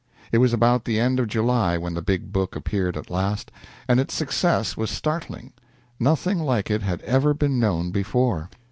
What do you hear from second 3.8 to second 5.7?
and its success was startling.